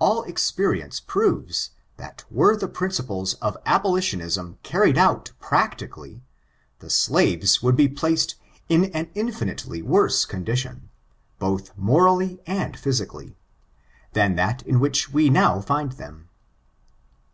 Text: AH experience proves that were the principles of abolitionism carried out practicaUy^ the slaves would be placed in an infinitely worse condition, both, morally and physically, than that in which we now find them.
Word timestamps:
AH 0.00 0.22
experience 0.22 0.98
proves 0.98 1.72
that 1.98 2.24
were 2.30 2.56
the 2.56 2.66
principles 2.66 3.34
of 3.34 3.58
abolitionism 3.66 4.56
carried 4.62 4.96
out 4.96 5.32
practicaUy^ 5.42 6.22
the 6.78 6.88
slaves 6.88 7.62
would 7.62 7.76
be 7.76 7.86
placed 7.86 8.36
in 8.70 8.86
an 8.96 9.10
infinitely 9.14 9.82
worse 9.82 10.24
condition, 10.24 10.88
both, 11.38 11.76
morally 11.76 12.40
and 12.46 12.78
physically, 12.78 13.36
than 14.14 14.36
that 14.36 14.62
in 14.66 14.80
which 14.80 15.10
we 15.12 15.28
now 15.28 15.60
find 15.60 15.92
them. 16.00 16.30